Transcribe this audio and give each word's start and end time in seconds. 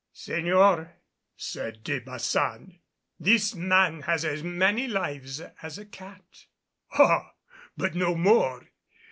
"Señor," 0.15 0.93
said 1.37 1.83
De 1.83 2.01
Baçan, 2.01 2.79
"this 3.19 3.53
man 3.53 4.01
has 4.01 4.25
as 4.25 4.41
many 4.41 4.87
lives 4.87 5.41
as 5.61 5.77
a 5.77 5.85
cat." 5.85 6.47
"Ah! 6.93 7.33
But 7.77 7.93
no 7.93 8.15
more! 8.15 8.67